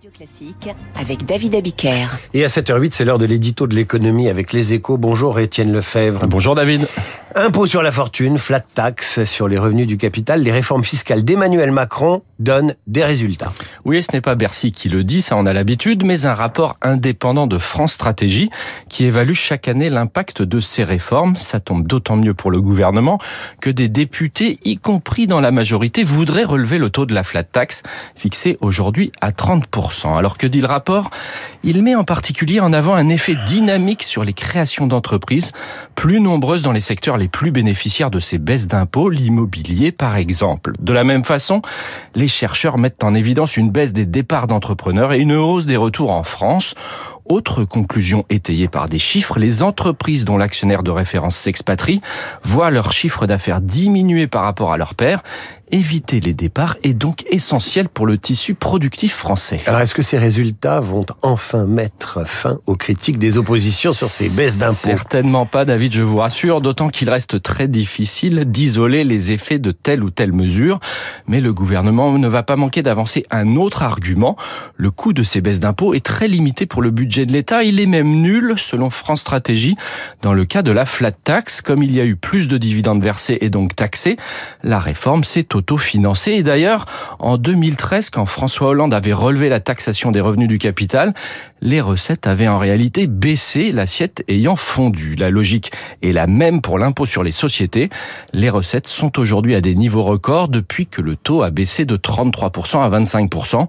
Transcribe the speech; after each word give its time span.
Radio 0.00 0.16
Classique 0.16 0.74
avec 0.98 1.26
David 1.26 1.54
Abiker. 1.54 2.06
Et 2.32 2.42
à 2.42 2.46
7h08, 2.46 2.92
c'est 2.92 3.04
l'heure 3.04 3.18
de 3.18 3.26
l'édito 3.26 3.66
de 3.66 3.74
l'économie 3.74 4.30
avec 4.30 4.54
les 4.54 4.72
échos. 4.72 4.96
Bonjour 4.96 5.38
Étienne 5.38 5.74
Lefebvre. 5.74 6.26
Bonjour 6.26 6.54
David. 6.54 6.88
Impôt 7.36 7.66
sur 7.66 7.82
la 7.82 7.92
fortune, 7.92 8.38
flat 8.38 8.60
tax 8.60 9.22
sur 9.24 9.46
les 9.46 9.56
revenus 9.56 9.86
du 9.86 9.98
capital, 9.98 10.42
les 10.42 10.50
réformes 10.50 10.82
fiscales 10.82 11.22
d'Emmanuel 11.22 11.70
Macron 11.70 12.22
donnent 12.40 12.74
des 12.88 13.04
résultats. 13.04 13.52
Oui, 13.84 14.02
ce 14.02 14.08
n'est 14.12 14.20
pas 14.20 14.34
Bercy 14.34 14.72
qui 14.72 14.88
le 14.88 15.04
dit, 15.04 15.22
ça 15.22 15.36
on 15.36 15.46
a 15.46 15.52
l'habitude, 15.52 16.04
mais 16.04 16.26
un 16.26 16.34
rapport 16.34 16.76
indépendant 16.82 17.46
de 17.46 17.58
France 17.58 17.92
Stratégie 17.92 18.50
qui 18.88 19.04
évalue 19.04 19.34
chaque 19.34 19.68
année 19.68 19.90
l'impact 19.90 20.42
de 20.42 20.58
ces 20.58 20.82
réformes. 20.82 21.36
Ça 21.36 21.60
tombe 21.60 21.86
d'autant 21.86 22.16
mieux 22.16 22.34
pour 22.34 22.50
le 22.50 22.60
gouvernement 22.60 23.18
que 23.60 23.70
des 23.70 23.88
députés, 23.88 24.58
y 24.64 24.78
compris 24.78 25.28
dans 25.28 25.40
la 25.40 25.52
majorité, 25.52 26.02
voudraient 26.02 26.42
relever 26.42 26.78
le 26.78 26.90
taux 26.90 27.06
de 27.06 27.14
la 27.14 27.22
flat 27.22 27.44
tax, 27.44 27.84
fixé 28.16 28.58
aujourd'hui 28.60 29.12
à 29.20 29.30
30%. 29.30 29.89
Alors 30.04 30.38
que 30.38 30.46
dit 30.46 30.60
le 30.60 30.66
rapport? 30.66 31.10
Il 31.62 31.82
met 31.82 31.94
en 31.94 32.04
particulier 32.04 32.60
en 32.60 32.72
avant 32.72 32.94
un 32.94 33.08
effet 33.08 33.36
dynamique 33.46 34.02
sur 34.02 34.24
les 34.24 34.32
créations 34.32 34.86
d'entreprises, 34.86 35.52
plus 35.94 36.20
nombreuses 36.20 36.62
dans 36.62 36.72
les 36.72 36.80
secteurs 36.80 37.16
les 37.16 37.28
plus 37.28 37.50
bénéficiaires 37.50 38.10
de 38.10 38.20
ces 38.20 38.38
baisses 38.38 38.66
d'impôts, 38.66 39.10
l'immobilier 39.10 39.92
par 39.92 40.16
exemple. 40.16 40.72
De 40.80 40.92
la 40.92 41.04
même 41.04 41.24
façon, 41.24 41.60
les 42.14 42.28
chercheurs 42.28 42.78
mettent 42.78 43.04
en 43.04 43.14
évidence 43.14 43.56
une 43.56 43.70
baisse 43.70 43.92
des 43.92 44.06
départs 44.06 44.46
d'entrepreneurs 44.46 45.12
et 45.12 45.18
une 45.18 45.32
hausse 45.32 45.66
des 45.66 45.76
retours 45.76 46.12
en 46.12 46.22
France. 46.22 46.74
Autre 47.26 47.64
conclusion 47.64 48.24
étayée 48.28 48.66
par 48.66 48.88
des 48.88 48.98
chiffres, 48.98 49.38
les 49.38 49.62
entreprises 49.62 50.24
dont 50.24 50.36
l'actionnaire 50.36 50.82
de 50.82 50.90
référence 50.90 51.36
s'expatrie 51.36 52.00
voient 52.42 52.70
leur 52.70 52.92
chiffre 52.92 53.26
d'affaires 53.26 53.60
diminuer 53.60 54.26
par 54.26 54.42
rapport 54.42 54.72
à 54.72 54.76
leur 54.76 54.94
père. 54.94 55.22
Éviter 55.70 56.18
les 56.18 56.34
départs 56.34 56.76
est 56.82 56.94
donc 56.94 57.24
essentiel 57.30 57.88
pour 57.88 58.04
le 58.04 58.18
tissu 58.18 58.54
productif 58.54 59.14
français. 59.14 59.60
Est-ce 59.82 59.94
que 59.94 60.02
ces 60.02 60.18
résultats 60.18 60.80
vont 60.80 61.06
enfin 61.22 61.64
mettre 61.64 62.26
fin 62.26 62.58
aux 62.66 62.76
critiques 62.76 63.18
des 63.18 63.38
oppositions 63.38 63.92
sur 63.92 64.08
ces 64.08 64.28
baisses 64.28 64.58
d'impôts? 64.58 64.74
Certainement 64.74 65.46
pas, 65.46 65.64
David, 65.64 65.92
je 65.92 66.02
vous 66.02 66.18
rassure, 66.18 66.60
d'autant 66.60 66.88
qu'il 66.88 67.08
reste 67.08 67.42
très 67.42 67.68
difficile 67.68 68.44
d'isoler 68.46 69.04
les 69.04 69.32
effets 69.32 69.58
de 69.58 69.70
telle 69.70 70.02
ou 70.02 70.10
telle 70.10 70.32
mesure. 70.32 70.80
Mais 71.26 71.40
le 71.40 71.54
gouvernement 71.54 72.12
ne 72.18 72.28
va 72.28 72.42
pas 72.42 72.56
manquer 72.56 72.82
d'avancer 72.82 73.24
un 73.30 73.56
autre 73.56 73.82
argument. 73.82 74.36
Le 74.76 74.90
coût 74.90 75.12
de 75.12 75.22
ces 75.22 75.40
baisses 75.40 75.60
d'impôts 75.60 75.94
est 75.94 76.04
très 76.04 76.28
limité 76.28 76.66
pour 76.66 76.82
le 76.82 76.90
budget 76.90 77.24
de 77.24 77.32
l'État. 77.32 77.62
Il 77.62 77.80
est 77.80 77.86
même 77.86 78.20
nul, 78.20 78.54
selon 78.56 78.90
France 78.90 79.20
Stratégie, 79.20 79.76
dans 80.22 80.34
le 80.34 80.44
cas 80.44 80.62
de 80.62 80.72
la 80.72 80.84
flat 80.84 81.12
tax. 81.12 81.60
Comme 81.62 81.82
il 81.82 81.94
y 81.94 82.00
a 82.00 82.04
eu 82.04 82.16
plus 82.16 82.48
de 82.48 82.58
dividendes 82.58 83.02
versés 83.02 83.38
et 83.40 83.50
donc 83.50 83.76
taxés, 83.76 84.16
la 84.62 84.78
réforme 84.78 85.24
s'est 85.24 85.54
autofinancé. 85.54 86.32
Et 86.32 86.42
d'ailleurs, 86.42 86.86
en 87.18 87.38
2013, 87.38 88.10
quand 88.10 88.26
François 88.26 88.68
Hollande 88.68 88.94
avait 88.94 89.12
relevé 89.12 89.48
la 89.48 89.60
taxation 89.70 90.10
des 90.10 90.20
revenus 90.20 90.48
du 90.48 90.58
capital, 90.58 91.14
les 91.60 91.80
recettes 91.80 92.26
avaient 92.26 92.48
en 92.48 92.58
réalité 92.58 93.06
baissé, 93.06 93.70
l'assiette 93.70 94.24
ayant 94.26 94.56
fondu. 94.56 95.14
La 95.14 95.30
logique 95.30 95.70
est 96.02 96.10
la 96.10 96.26
même 96.26 96.60
pour 96.60 96.76
l'impôt 96.76 97.06
sur 97.06 97.22
les 97.22 97.30
sociétés. 97.30 97.88
Les 98.32 98.50
recettes 98.50 98.88
sont 98.88 99.16
aujourd'hui 99.20 99.54
à 99.54 99.60
des 99.60 99.76
niveaux 99.76 100.02
records 100.02 100.48
depuis 100.48 100.88
que 100.88 101.00
le 101.00 101.14
taux 101.14 101.44
a 101.44 101.50
baissé 101.50 101.84
de 101.84 101.96
33% 101.96 102.80
à 102.82 102.90
25%. 102.90 103.68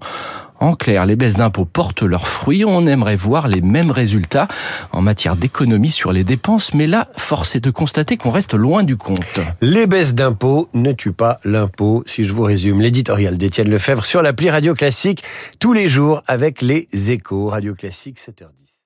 En 0.62 0.76
clair, 0.76 1.08
les 1.08 1.16
baisses 1.16 1.38
d'impôts 1.38 1.66
portent 1.66 2.04
leurs 2.04 2.28
fruits. 2.28 2.64
On 2.64 2.86
aimerait 2.86 3.16
voir 3.16 3.48
les 3.48 3.62
mêmes 3.62 3.90
résultats 3.90 4.48
en 4.92 5.02
matière 5.02 5.36
d'économie 5.36 5.90
sur 5.90 6.12
les 6.12 6.24
dépenses, 6.24 6.76
mais 6.76 6.86
là, 6.86 7.10
force 7.18 7.56
est 7.56 7.60
de 7.60 7.72
constater 7.72 8.16
qu'on 8.16 8.30
reste 8.30 8.54
loin 8.54 8.84
du 8.84 8.96
compte. 8.96 9.40
Les 9.62 9.88
baisses 9.88 10.14
d'impôts 10.14 10.70
ne 10.76 10.92
tuent 10.92 11.14
pas 11.14 11.40
l'impôt, 11.44 12.04
si 12.06 12.26
je 12.26 12.32
vous 12.32 12.44
résume. 12.44 12.80
L'éditorial 12.80 13.40
d'Étienne 13.40 13.72
Lefebvre 13.72 14.06
sur 14.06 14.22
l'appli 14.22 14.52
Radio 14.52 14.76
Classique 14.76 15.24
tous 15.60 15.74
les 15.74 15.90
jours 15.90 16.22
avec 16.28 16.62
les 16.62 16.88
échos. 17.10 17.48
Radio 17.48 17.74
Classique, 17.74 18.20
7h10. 18.20 18.81